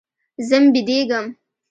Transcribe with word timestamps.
ځم 0.47 0.63
بيدېږم. 0.73 1.25